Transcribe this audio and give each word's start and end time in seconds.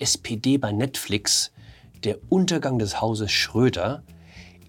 SPD 0.00 0.56
bei 0.56 0.72
Netflix, 0.72 1.52
der 2.04 2.18
Untergang 2.30 2.78
des 2.78 3.00
Hauses 3.00 3.30
Schröder. 3.30 4.02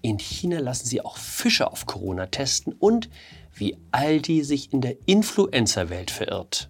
In 0.02 0.18
China 0.18 0.58
lassen 0.58 0.86
sie 0.86 1.00
auch 1.00 1.16
Fische 1.16 1.70
auf 1.70 1.86
Corona 1.86 2.26
testen 2.26 2.74
und 2.78 3.08
wie 3.54 3.78
Aldi 3.90 4.44
sich 4.44 4.72
in 4.72 4.82
der 4.82 4.96
Influencer-Welt 5.06 6.10
verirrt. 6.10 6.68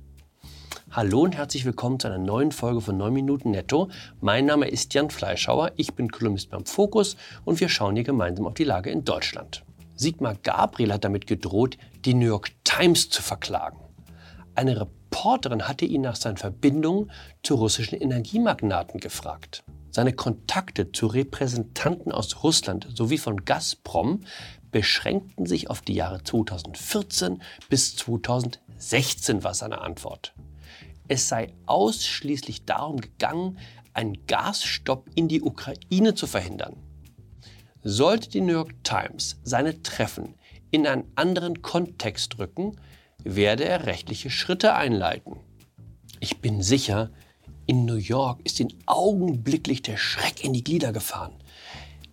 Hallo 0.92 1.22
und 1.22 1.36
herzlich 1.36 1.64
willkommen 1.64 1.98
zu 1.98 2.06
einer 2.06 2.18
neuen 2.18 2.52
Folge 2.52 2.80
von 2.80 2.96
9 2.98 3.12
Minuten 3.12 3.50
Netto. 3.50 3.88
Mein 4.20 4.46
Name 4.46 4.68
ist 4.68 4.94
Jan 4.94 5.10
Fleischhauer, 5.10 5.72
ich 5.76 5.94
bin 5.94 6.10
Kolumnist 6.10 6.50
beim 6.50 6.66
Fokus 6.66 7.16
und 7.44 7.60
wir 7.60 7.68
schauen 7.68 7.96
hier 7.96 8.04
gemeinsam 8.04 8.46
auf 8.46 8.54
die 8.54 8.64
Lage 8.64 8.90
in 8.90 9.04
Deutschland. 9.04 9.64
Sigmar 9.96 10.36
Gabriel 10.42 10.92
hat 10.92 11.04
damit 11.04 11.26
gedroht, 11.26 11.78
die 12.04 12.14
New 12.14 12.26
York 12.26 12.50
Times 12.62 13.08
zu 13.08 13.22
verklagen. 13.22 13.78
Eine 14.54 14.86
Reporterin 15.22 15.68
hatte 15.68 15.84
ihn 15.84 16.00
nach 16.00 16.16
seinen 16.16 16.36
Verbindungen 16.36 17.12
zu 17.44 17.54
russischen 17.54 17.94
Energiemagnaten 17.94 18.98
gefragt. 18.98 19.62
Seine 19.92 20.14
Kontakte 20.14 20.90
zu 20.90 21.06
Repräsentanten 21.06 22.10
aus 22.10 22.42
Russland 22.42 22.88
sowie 22.92 23.18
von 23.18 23.44
Gazprom 23.44 24.24
beschränkten 24.72 25.46
sich 25.46 25.70
auf 25.70 25.80
die 25.82 25.94
Jahre 25.94 26.24
2014 26.24 27.40
bis 27.68 27.94
2016, 27.94 29.44
war 29.44 29.54
seine 29.54 29.80
Antwort. 29.80 30.34
Es 31.06 31.28
sei 31.28 31.52
ausschließlich 31.66 32.64
darum 32.64 33.00
gegangen, 33.00 33.58
einen 33.94 34.26
Gasstopp 34.26 35.08
in 35.14 35.28
die 35.28 35.42
Ukraine 35.42 36.16
zu 36.16 36.26
verhindern. 36.26 36.74
Sollte 37.84 38.28
die 38.28 38.40
New 38.40 38.54
York 38.54 38.82
Times 38.82 39.38
seine 39.44 39.82
Treffen 39.82 40.34
in 40.72 40.84
einen 40.84 41.12
anderen 41.14 41.62
Kontext 41.62 42.40
rücken, 42.40 42.76
werde 43.24 43.64
er 43.64 43.86
rechtliche 43.86 44.30
Schritte 44.30 44.74
einleiten. 44.74 45.36
Ich 46.20 46.40
bin 46.40 46.62
sicher, 46.62 47.10
in 47.66 47.84
New 47.84 47.96
York 47.96 48.40
ist 48.44 48.60
ihnen 48.60 48.74
augenblicklich 48.86 49.82
der 49.82 49.96
Schreck 49.96 50.44
in 50.44 50.52
die 50.52 50.64
Glieder 50.64 50.92
gefahren. 50.92 51.32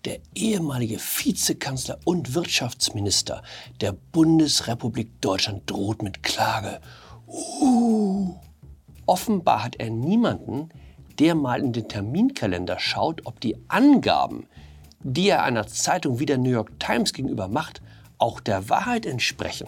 Der 0.06 0.20
ehemalige 0.34 0.98
Vizekanzler 0.98 2.00
und 2.06 2.34
Wirtschaftsminister 2.34 3.44
der 3.82 3.92
Bundesrepublik 3.92 5.22
Deutschland 5.22 5.70
droht 5.70 6.02
mit 6.02 6.24
Klage. 6.24 6.80
Uh. 7.28 8.36
Offenbar 9.06 9.64
hat 9.64 9.76
er 9.78 9.90
niemanden, 9.90 10.70
der 11.18 11.36
mal 11.36 11.62
in 11.62 11.74
den 11.74 11.90
Terminkalender 11.90 12.80
schaut, 12.80 13.26
ob 13.26 13.42
die 13.42 13.58
Angaben, 13.68 14.48
die 15.02 15.30
er 15.30 15.44
einer 15.44 15.68
Zeitung 15.68 16.20
wie 16.20 16.26
der 16.26 16.38
New 16.38 16.52
York 16.52 16.80
Times 16.80 17.14
gegenüber 17.14 17.48
macht, 17.48 17.82
auch 18.18 18.40
der 18.40 18.70
Wahrheit 18.70 19.06
entsprechen. 19.06 19.68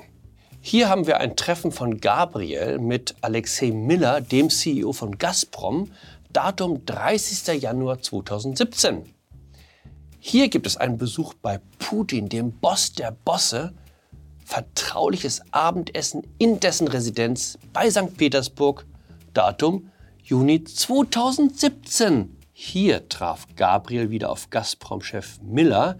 Hier 0.63 0.89
haben 0.89 1.07
wir 1.07 1.19
ein 1.19 1.35
Treffen 1.35 1.71
von 1.71 1.99
Gabriel 1.99 2.77
mit 2.77 3.15
Alexei 3.21 3.71
Miller, 3.71 4.21
dem 4.21 4.51
CEO 4.51 4.93
von 4.93 5.17
Gazprom, 5.17 5.91
Datum 6.31 6.85
30. 6.85 7.59
Januar 7.59 7.99
2017. 7.99 9.11
Hier 10.19 10.49
gibt 10.49 10.67
es 10.67 10.77
einen 10.77 10.99
Besuch 10.99 11.33
bei 11.33 11.59
Putin, 11.79 12.29
dem 12.29 12.51
Boss 12.51 12.93
der 12.93 13.09
Bosse, 13.09 13.73
vertrauliches 14.45 15.41
Abendessen 15.49 16.27
in 16.37 16.59
dessen 16.59 16.87
Residenz 16.87 17.57
bei 17.73 17.89
St. 17.89 18.15
Petersburg, 18.15 18.85
Datum 19.33 19.89
Juni 20.23 20.63
2017. 20.63 22.37
Hier 22.53 23.09
traf 23.09 23.47
Gabriel 23.55 24.11
wieder 24.11 24.29
auf 24.29 24.51
Gazprom-Chef 24.51 25.41
Miller, 25.41 25.97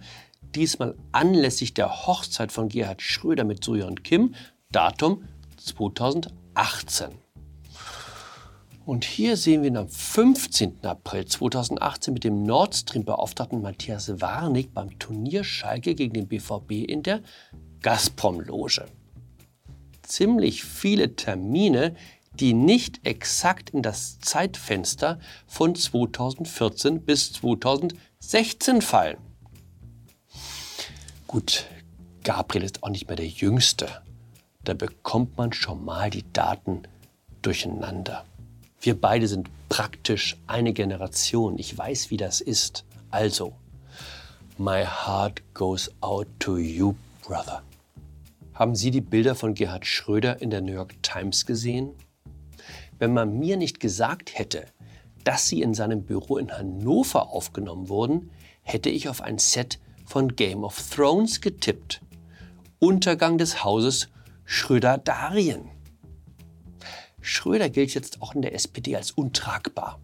diesmal 0.56 0.96
anlässlich 1.12 1.74
der 1.74 2.06
Hochzeit 2.06 2.52
von 2.52 2.68
Gerhard 2.68 3.02
Schröder 3.02 3.44
mit 3.44 3.64
Soyon 3.64 4.02
Kim, 4.02 4.34
Datum 4.70 5.24
2018. 5.56 7.10
Und 8.84 9.04
hier 9.04 9.36
sehen 9.36 9.62
wir 9.62 9.68
ihn 9.68 9.76
am 9.76 9.88
15. 9.88 10.84
April 10.84 11.24
2018 11.24 12.14
mit 12.14 12.24
dem 12.24 12.42
Nord 12.42 12.74
Stream-Beauftragten 12.74 13.62
Matthias 13.62 14.20
Warnig 14.20 14.74
beim 14.74 14.98
Turnier 14.98 15.44
Schalke 15.44 15.94
gegen 15.94 16.14
den 16.14 16.26
BVB 16.26 16.88
in 16.88 17.02
der 17.04 17.22
Gazprom-Loge. 17.82 18.86
Ziemlich 20.02 20.64
viele 20.64 21.14
Termine, 21.14 21.94
die 22.40 22.54
nicht 22.54 23.06
exakt 23.06 23.70
in 23.70 23.82
das 23.82 24.18
Zeitfenster 24.18 25.20
von 25.46 25.74
2014 25.74 27.02
bis 27.02 27.32
2016 27.34 28.82
fallen. 28.82 29.18
Gut, 31.32 31.64
Gabriel 32.24 32.62
ist 32.62 32.82
auch 32.82 32.90
nicht 32.90 33.08
mehr 33.08 33.16
der 33.16 33.26
Jüngste. 33.26 33.88
Da 34.64 34.74
bekommt 34.74 35.38
man 35.38 35.54
schon 35.54 35.82
mal 35.82 36.10
die 36.10 36.30
Daten 36.34 36.82
durcheinander. 37.40 38.26
Wir 38.82 39.00
beide 39.00 39.26
sind 39.26 39.48
praktisch 39.70 40.36
eine 40.46 40.74
Generation. 40.74 41.58
Ich 41.58 41.78
weiß, 41.78 42.10
wie 42.10 42.18
das 42.18 42.42
ist. 42.42 42.84
Also, 43.10 43.54
my 44.58 44.84
heart 44.84 45.42
goes 45.54 45.90
out 46.02 46.26
to 46.38 46.58
you, 46.58 46.96
brother. 47.22 47.62
Haben 48.52 48.74
Sie 48.74 48.90
die 48.90 49.00
Bilder 49.00 49.34
von 49.34 49.54
Gerhard 49.54 49.86
Schröder 49.86 50.42
in 50.42 50.50
der 50.50 50.60
New 50.60 50.74
York 50.74 51.02
Times 51.02 51.46
gesehen? 51.46 51.92
Wenn 52.98 53.14
man 53.14 53.38
mir 53.38 53.56
nicht 53.56 53.80
gesagt 53.80 54.38
hätte, 54.38 54.66
dass 55.24 55.48
sie 55.48 55.62
in 55.62 55.72
seinem 55.72 56.02
Büro 56.02 56.36
in 56.36 56.52
Hannover 56.52 57.30
aufgenommen 57.30 57.88
wurden, 57.88 58.30
hätte 58.60 58.90
ich 58.90 59.08
auf 59.08 59.22
ein 59.22 59.38
Set 59.38 59.78
von 60.04 60.34
Game 60.36 60.64
of 60.64 60.80
Thrones 60.90 61.40
getippt. 61.40 62.00
Untergang 62.78 63.38
des 63.38 63.64
Hauses 63.64 64.08
Schröder-Darien. 64.44 65.70
Schröder 67.20 67.70
gilt 67.70 67.94
jetzt 67.94 68.20
auch 68.20 68.34
in 68.34 68.42
der 68.42 68.54
SPD 68.54 68.96
als 68.96 69.12
untragbar. 69.12 70.00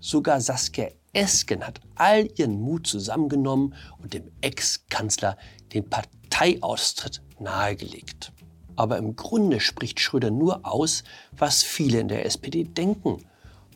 Sogar 0.00 0.40
Saskia 0.40 0.88
Esken 1.12 1.66
hat 1.66 1.80
all 1.96 2.28
ihren 2.36 2.60
Mut 2.60 2.86
zusammengenommen 2.86 3.74
und 3.98 4.14
dem 4.14 4.30
Ex-Kanzler 4.40 5.36
den 5.72 5.88
Parteiaustritt 5.88 7.22
nahegelegt. 7.40 8.32
Aber 8.76 8.98
im 8.98 9.16
Grunde 9.16 9.58
spricht 9.58 9.98
Schröder 9.98 10.30
nur 10.30 10.64
aus, 10.64 11.02
was 11.32 11.64
viele 11.64 11.98
in 11.98 12.08
der 12.08 12.24
SPD 12.24 12.62
denken. 12.62 13.24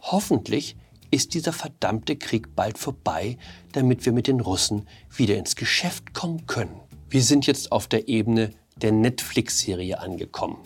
Hoffentlich 0.00 0.76
ist 1.12 1.34
dieser 1.34 1.52
verdammte 1.52 2.16
Krieg 2.16 2.56
bald 2.56 2.78
vorbei, 2.78 3.36
damit 3.72 4.04
wir 4.06 4.12
mit 4.12 4.26
den 4.26 4.40
Russen 4.40 4.88
wieder 5.14 5.36
ins 5.36 5.54
Geschäft 5.54 6.14
kommen 6.14 6.46
können. 6.46 6.80
Wir 7.10 7.22
sind 7.22 7.46
jetzt 7.46 7.70
auf 7.70 7.86
der 7.86 8.08
Ebene 8.08 8.50
der 8.76 8.92
Netflix-Serie 8.92 10.00
angekommen. 10.00 10.58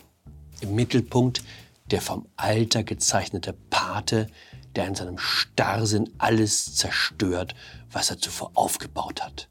Im 0.61 0.73
Mittelpunkt 0.73 1.43
der 1.91 2.01
vom 2.01 2.27
Alter 2.35 2.83
gezeichnete 2.83 3.53
Pate, 3.69 4.27
der 4.75 4.87
in 4.87 4.95
seinem 4.95 5.17
Starrsinn 5.17 6.09
alles 6.17 6.75
zerstört, 6.75 7.55
was 7.91 8.09
er 8.09 8.17
zuvor 8.17 8.51
aufgebaut 8.55 9.23
hat. 9.23 9.47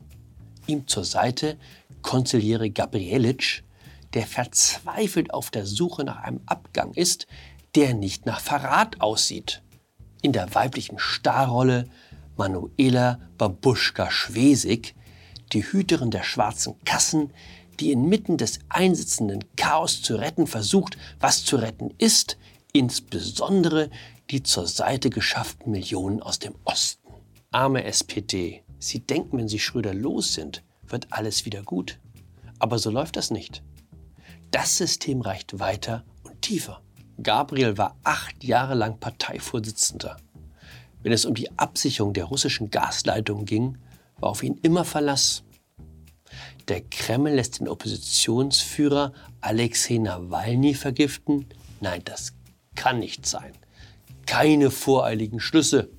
Ihm 0.66 0.86
zur 0.86 1.04
Seite 1.04 1.58
Konziliere 2.02 2.70
Gabrielic, 2.70 3.64
der 4.14 4.26
verzweifelt 4.26 5.32
auf 5.32 5.50
der 5.50 5.66
Suche 5.66 6.04
nach 6.04 6.22
einem 6.22 6.40
Abgang 6.46 6.92
ist, 6.94 7.26
der 7.74 7.94
nicht 7.94 8.26
nach 8.26 8.40
Verrat 8.40 9.00
aussieht 9.00 9.62
in 10.26 10.32
der 10.32 10.52
weiblichen 10.56 10.98
Starrolle 10.98 11.88
Manuela 12.36 13.20
Babuschka-Schwesig, 13.38 14.96
die 15.52 15.62
Hüterin 15.62 16.10
der 16.10 16.24
schwarzen 16.24 16.74
Kassen, 16.84 17.32
die 17.78 17.92
inmitten 17.92 18.36
des 18.36 18.58
einsitzenden 18.68 19.44
Chaos 19.54 20.02
zu 20.02 20.16
retten 20.16 20.48
versucht, 20.48 20.98
was 21.20 21.44
zu 21.44 21.54
retten 21.54 21.94
ist, 21.98 22.38
insbesondere 22.72 23.88
die 24.30 24.42
zur 24.42 24.66
Seite 24.66 25.10
geschafften 25.10 25.70
Millionen 25.70 26.20
aus 26.20 26.40
dem 26.40 26.56
Osten. 26.64 27.08
Arme 27.52 27.84
SPD, 27.84 28.64
Sie 28.80 29.06
denken, 29.06 29.38
wenn 29.38 29.48
Sie 29.48 29.60
Schröder 29.60 29.94
los 29.94 30.34
sind, 30.34 30.64
wird 30.88 31.06
alles 31.10 31.44
wieder 31.44 31.62
gut. 31.62 32.00
Aber 32.58 32.80
so 32.80 32.90
läuft 32.90 33.14
das 33.14 33.30
nicht. 33.30 33.62
Das 34.50 34.76
System 34.76 35.20
reicht 35.20 35.60
weiter 35.60 36.04
und 36.24 36.42
tiefer. 36.42 36.82
Gabriel 37.22 37.78
war 37.78 37.96
acht 38.04 38.44
Jahre 38.44 38.74
lang 38.74 38.98
Parteivorsitzender. 38.98 40.16
Wenn 41.02 41.12
es 41.12 41.24
um 41.24 41.34
die 41.34 41.56
Absicherung 41.58 42.12
der 42.12 42.24
russischen 42.24 42.70
Gasleitung 42.70 43.44
ging, 43.44 43.78
war 44.18 44.30
auf 44.30 44.42
ihn 44.42 44.58
immer 44.62 44.84
Verlass. 44.84 45.44
Der 46.68 46.80
Kreml 46.82 47.34
lässt 47.34 47.60
den 47.60 47.68
Oppositionsführer 47.68 49.12
Alexei 49.40 49.98
Nawalny 49.98 50.74
vergiften? 50.74 51.46
Nein, 51.80 52.02
das 52.04 52.34
kann 52.74 52.98
nicht 52.98 53.24
sein. 53.26 53.52
Keine 54.26 54.70
voreiligen 54.70 55.38
Schlüsse. 55.38 55.90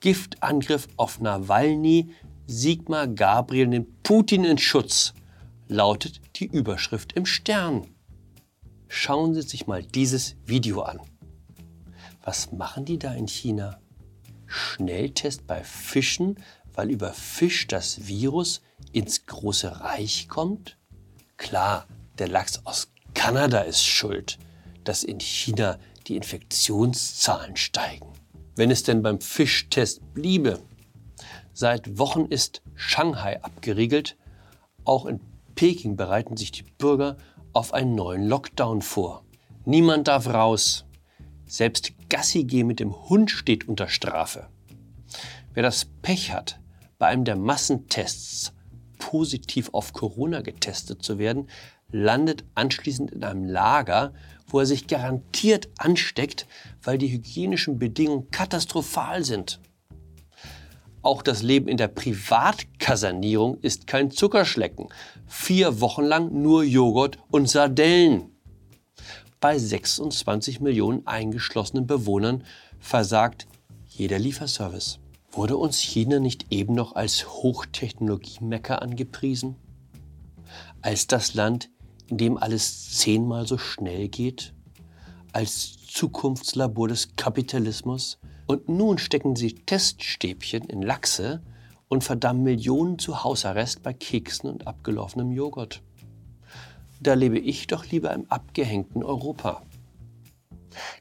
Giftangriff 0.00 0.86
auf 0.96 1.20
Nawalny, 1.20 2.14
Sigmar 2.46 3.08
Gabriel 3.08 3.66
nimmt 3.66 4.02
Putin 4.02 4.44
in 4.44 4.58
Schutz, 4.58 5.14
lautet 5.66 6.20
die 6.36 6.46
Überschrift 6.46 7.14
im 7.14 7.26
Stern. 7.26 7.93
Schauen 8.88 9.34
Sie 9.34 9.42
sich 9.42 9.66
mal 9.66 9.82
dieses 9.82 10.36
Video 10.46 10.82
an. 10.82 11.00
Was 12.22 12.52
machen 12.52 12.84
die 12.84 12.98
da 12.98 13.12
in 13.12 13.28
China? 13.28 13.78
Schnelltest 14.46 15.46
bei 15.46 15.62
Fischen, 15.62 16.36
weil 16.72 16.90
über 16.90 17.12
Fisch 17.12 17.66
das 17.66 18.06
Virus 18.06 18.62
ins 18.92 19.26
große 19.26 19.80
Reich 19.80 20.28
kommt? 20.28 20.78
Klar, 21.36 21.86
der 22.18 22.28
Lachs 22.28 22.60
aus 22.64 22.92
Kanada 23.14 23.60
ist 23.60 23.84
schuld, 23.84 24.38
dass 24.84 25.02
in 25.02 25.20
China 25.20 25.78
die 26.06 26.16
Infektionszahlen 26.16 27.56
steigen. 27.56 28.12
Wenn 28.56 28.70
es 28.70 28.82
denn 28.82 29.02
beim 29.02 29.20
Fischtest 29.20 30.14
bliebe. 30.14 30.60
Seit 31.52 31.98
Wochen 31.98 32.26
ist 32.26 32.62
Shanghai 32.74 33.42
abgeriegelt. 33.42 34.16
Auch 34.84 35.06
in 35.06 35.20
Peking 35.54 35.96
bereiten 35.96 36.36
sich 36.36 36.52
die 36.52 36.62
Bürger 36.62 37.16
auf 37.54 37.72
einen 37.72 37.94
neuen 37.94 38.26
Lockdown 38.26 38.82
vor. 38.82 39.24
Niemand 39.64 40.08
darf 40.08 40.26
raus. 40.26 40.84
Selbst 41.46 41.92
Gassi 42.08 42.44
gehen 42.44 42.66
mit 42.66 42.80
dem 42.80 43.08
Hund 43.08 43.30
steht 43.30 43.68
unter 43.68 43.88
Strafe. 43.88 44.48
Wer 45.54 45.62
das 45.62 45.86
Pech 46.02 46.32
hat, 46.32 46.60
bei 46.98 47.06
einem 47.06 47.24
der 47.24 47.36
Massentests 47.36 48.52
positiv 48.98 49.70
auf 49.72 49.92
Corona 49.92 50.40
getestet 50.40 51.02
zu 51.02 51.18
werden, 51.18 51.48
landet 51.90 52.44
anschließend 52.54 53.12
in 53.12 53.22
einem 53.22 53.44
Lager, 53.44 54.14
wo 54.48 54.60
er 54.60 54.66
sich 54.66 54.86
garantiert 54.86 55.68
ansteckt, 55.78 56.46
weil 56.82 56.98
die 56.98 57.10
hygienischen 57.10 57.78
Bedingungen 57.78 58.30
katastrophal 58.30 59.24
sind. 59.24 59.60
Auch 61.04 61.20
das 61.20 61.42
Leben 61.42 61.68
in 61.68 61.76
der 61.76 61.88
Privatkasernierung 61.88 63.58
ist 63.60 63.86
kein 63.86 64.10
Zuckerschlecken. 64.10 64.88
Vier 65.26 65.82
Wochen 65.82 66.02
lang 66.02 66.32
nur 66.32 66.64
Joghurt 66.64 67.18
und 67.30 67.46
Sardellen. 67.46 68.30
Bei 69.38 69.58
26 69.58 70.60
Millionen 70.60 71.06
eingeschlossenen 71.06 71.86
Bewohnern 71.86 72.42
versagt 72.78 73.46
jeder 73.86 74.18
Lieferservice. 74.18 74.98
Wurde 75.30 75.58
uns 75.58 75.78
China 75.78 76.20
nicht 76.20 76.46
eben 76.50 76.74
noch 76.74 76.94
als 76.94 77.28
Hochtechnologie-Mecker 77.28 78.80
angepriesen? 78.80 79.56
Als 80.80 81.06
das 81.06 81.34
Land, 81.34 81.68
in 82.06 82.16
dem 82.16 82.38
alles 82.38 82.96
zehnmal 82.96 83.46
so 83.46 83.58
schnell 83.58 84.08
geht? 84.08 84.54
Als 85.34 85.76
Zukunftslabor 85.86 86.88
des 86.88 87.14
Kapitalismus? 87.16 88.18
Und 88.46 88.68
nun 88.68 88.98
stecken 88.98 89.36
sie 89.36 89.54
Teststäbchen 89.54 90.64
in 90.64 90.82
Lachse 90.82 91.42
und 91.88 92.04
verdammen 92.04 92.42
Millionen 92.42 92.98
zu 92.98 93.24
Hausarrest 93.24 93.82
bei 93.82 93.92
Keksen 93.92 94.50
und 94.50 94.66
abgelaufenem 94.66 95.32
Joghurt. 95.32 95.82
Da 97.00 97.14
lebe 97.14 97.38
ich 97.38 97.66
doch 97.66 97.86
lieber 97.86 98.12
im 98.12 98.30
abgehängten 98.30 99.02
Europa. 99.02 99.62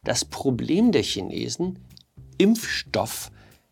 Das 0.04 0.26
Problem 0.26 0.92
der 0.92 1.04
Chinesen, 1.04 1.80
Impfstoff 2.38 3.32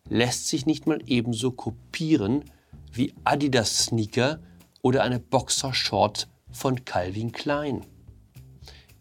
lässt 0.09 0.47
sich 0.47 0.65
nicht 0.65 0.87
mal 0.87 0.99
ebenso 1.05 1.51
kopieren 1.51 2.45
wie 2.91 3.13
Adidas 3.23 3.85
Sneaker 3.85 4.39
oder 4.81 5.03
eine 5.03 5.19
Boxershort 5.19 6.27
von 6.51 6.83
Calvin 6.85 7.31
Klein. 7.31 7.85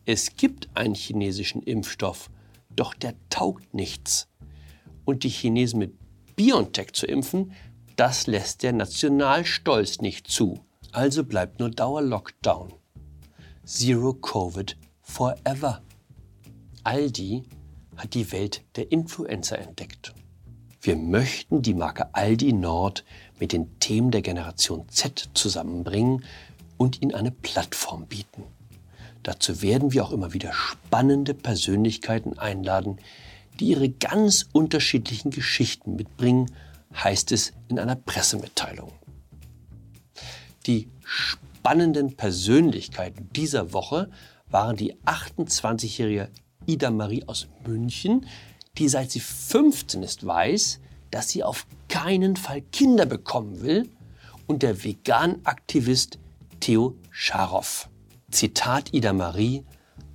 Es 0.07 0.37
gibt 0.37 0.69
einen 0.75 0.95
chinesischen 0.95 1.63
Impfstoff, 1.63 2.31
doch 2.75 2.95
der 2.95 3.15
taugt 3.29 3.75
nichts. 3.75 4.30
Und 5.11 5.25
die 5.25 5.29
Chinesen 5.29 5.81
mit 5.81 5.95
BioNTech 6.37 6.93
zu 6.93 7.05
impfen, 7.05 7.51
das 7.97 8.29
lässt 8.29 8.63
der 8.63 8.73
Nationalstolz 8.73 10.01
nicht 10.01 10.29
zu. 10.29 10.61
Also 10.93 11.25
bleibt 11.25 11.59
nur 11.59 11.69
Dauer-Lockdown. 11.69 12.75
Zero 13.65 14.15
Covid 14.15 14.77
forever. 15.03 15.83
Aldi 16.85 17.43
hat 17.97 18.15
die 18.15 18.31
Welt 18.31 18.63
der 18.77 18.93
Influencer 18.93 19.59
entdeckt. 19.59 20.15
Wir 20.81 20.95
möchten 20.95 21.61
die 21.61 21.75
Marke 21.75 22.15
Aldi 22.15 22.53
Nord 22.53 23.05
mit 23.41 23.53
den 23.53 23.81
Themen 23.81 24.13
der 24.13 24.23
Generation 24.23 24.89
Z 24.91 25.31
zusammenbringen 25.35 26.25
und 26.77 27.03
ihnen 27.03 27.15
eine 27.17 27.33
Plattform 27.33 28.07
bieten. 28.07 28.45
Dazu 29.25 29.61
werden 29.61 29.93
wir 29.93 30.05
auch 30.05 30.13
immer 30.13 30.35
wieder 30.35 30.53
spannende 30.53 31.35
Persönlichkeiten 31.35 32.39
einladen, 32.39 33.01
die 33.59 33.67
ihre 33.67 33.89
ganz 33.89 34.47
unterschiedlichen 34.53 35.31
Geschichten 35.31 35.97
mitbringen, 35.97 36.51
heißt 36.95 37.33
es 37.33 37.53
in 37.69 37.79
einer 37.79 37.97
Pressemitteilung. 37.97 38.93
Die 40.67 40.89
spannenden 41.05 42.17
Persönlichkeiten 42.17 43.29
dieser 43.35 43.73
Woche 43.73 44.11
waren 44.49 44.77
die 44.77 44.95
28-jährige 45.05 46.31
Ida 46.67 46.91
Marie 46.91 47.25
aus 47.27 47.49
München, 47.67 48.27
die 48.79 48.89
seit 48.89 49.11
sie 49.11 49.21
15 49.21 50.03
ist 50.03 50.27
weiß, 50.27 50.81
dass 51.11 51.29
sie 51.31 51.43
auf 51.43 51.67
keinen 51.89 52.37
Fall 52.37 52.61
Kinder 52.61 53.07
bekommen 53.07 53.63
will, 53.63 53.91
und 54.47 54.65
der 54.65 54.83
Vegan-Aktivist 54.83 56.19
Theo 56.59 56.97
Scharow. 57.13 57.89
Zitat 58.33 58.93
Ida 58.93 59.13
Marie, 59.13 59.65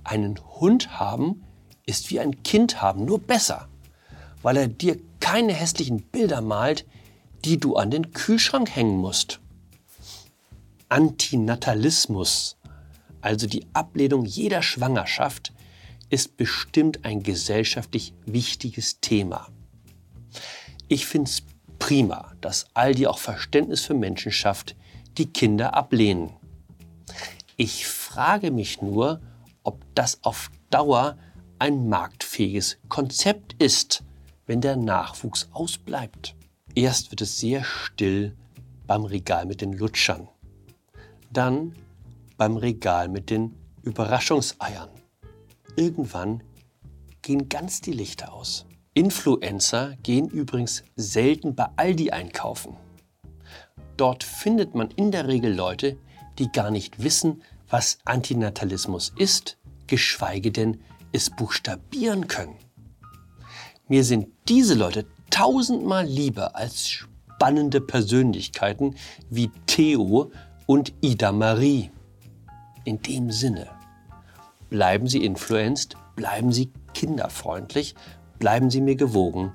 einen 0.04 0.38
Hund 0.60 1.00
haben 1.00 1.42
ist 1.86 2.10
wie 2.10 2.20
ein 2.20 2.42
Kind 2.42 2.82
haben, 2.82 3.04
nur 3.04 3.20
besser, 3.20 3.68
weil 4.42 4.56
er 4.56 4.68
dir 4.68 4.98
keine 5.20 5.54
hässlichen 5.54 6.02
Bilder 6.02 6.40
malt, 6.40 6.84
die 7.44 7.58
du 7.58 7.76
an 7.76 7.90
den 7.90 8.12
Kühlschrank 8.12 8.74
hängen 8.74 8.98
musst. 8.98 9.40
Antinatalismus, 10.88 12.56
also 13.20 13.46
die 13.46 13.66
Ablehnung 13.72 14.24
jeder 14.24 14.62
Schwangerschaft, 14.62 15.52
ist 16.10 16.36
bestimmt 16.36 17.04
ein 17.04 17.22
gesellschaftlich 17.22 18.12
wichtiges 18.24 19.00
Thema. 19.00 19.48
Ich 20.88 21.06
finde 21.06 21.30
es 21.30 21.42
prima, 21.78 22.32
dass 22.40 22.66
Aldi 22.74 23.06
auch 23.06 23.18
Verständnis 23.18 23.82
für 23.82 23.94
Menschen 23.94 24.30
schafft, 24.30 24.76
die 25.18 25.26
Kinder 25.26 25.74
ablehnen. 25.74 26.30
Ich 27.56 27.86
frage 27.86 28.50
mich 28.50 28.82
nur, 28.82 29.20
ob 29.62 29.84
das 29.94 30.22
auf 30.22 30.50
Dauer 30.70 31.16
ein 31.58 31.88
marktfähiges 31.88 32.78
Konzept 32.88 33.54
ist, 33.62 34.02
wenn 34.46 34.60
der 34.60 34.76
Nachwuchs 34.76 35.48
ausbleibt. 35.52 36.34
Erst 36.74 37.10
wird 37.10 37.20
es 37.22 37.38
sehr 37.38 37.64
still 37.64 38.36
beim 38.86 39.04
Regal 39.04 39.46
mit 39.46 39.60
den 39.60 39.72
Lutschern, 39.72 40.28
dann 41.32 41.74
beim 42.36 42.56
Regal 42.56 43.08
mit 43.08 43.30
den 43.30 43.54
Überraschungseiern 43.82 44.90
irgendwann 45.76 46.42
gehen 47.22 47.48
ganz 47.48 47.80
die 47.80 47.92
Lichter 47.92 48.32
aus. 48.32 48.66
Influencer 48.94 49.94
gehen 50.02 50.28
übrigens 50.28 50.82
selten 50.96 51.54
bei 51.54 51.68
Aldi 51.76 52.10
einkaufen. 52.10 52.76
Dort 53.96 54.24
findet 54.24 54.74
man 54.74 54.90
in 54.90 55.10
der 55.10 55.28
Regel 55.28 55.54
Leute, 55.54 55.98
die 56.38 56.50
gar 56.50 56.70
nicht 56.70 57.02
wissen, 57.02 57.42
was 57.68 57.98
Antinatalismus 58.04 59.12
ist, 59.16 59.58
geschweige 59.86 60.50
denn 60.50 60.80
es 61.16 61.30
buchstabieren 61.30 62.28
können. 62.28 62.56
Mir 63.88 64.04
sind 64.04 64.28
diese 64.48 64.74
Leute 64.74 65.06
tausendmal 65.30 66.06
lieber 66.06 66.54
als 66.54 66.88
spannende 66.88 67.80
Persönlichkeiten 67.80 68.94
wie 69.30 69.50
Theo 69.66 70.30
und 70.66 70.92
Ida 71.00 71.32
Marie. 71.32 71.90
In 72.84 73.02
dem 73.02 73.32
Sinne. 73.32 73.68
Bleiben 74.70 75.08
Sie 75.08 75.24
influenced, 75.24 75.96
bleiben 76.14 76.52
Sie 76.52 76.70
kinderfreundlich, 76.94 77.94
bleiben 78.38 78.70
Sie 78.70 78.80
mir 78.80 78.96
gewogen. 78.96 79.52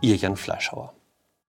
Ihr 0.00 0.16
Jan 0.16 0.36
Fleischhauer. 0.36 0.95